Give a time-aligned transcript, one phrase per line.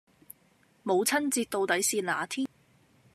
[0.81, 2.47] 母親節到底是那天？